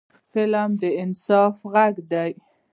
فلم 0.31 0.69
د 0.81 0.83
انصاف 1.03 1.55
غږ 1.73 1.95
دی 2.11 2.31